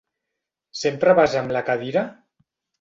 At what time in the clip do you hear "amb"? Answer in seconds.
1.43-1.55